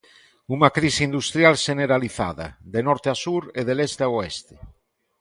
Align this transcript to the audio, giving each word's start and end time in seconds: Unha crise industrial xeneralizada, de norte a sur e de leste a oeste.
Unha 0.55 0.73
crise 0.77 1.01
industrial 1.09 1.53
xeneralizada, 1.65 2.47
de 2.73 2.81
norte 2.87 3.07
a 3.13 3.17
sur 3.23 3.41
e 3.59 3.61
de 3.67 3.73
leste 3.79 4.01
a 4.07 4.09
oeste. 4.17 4.55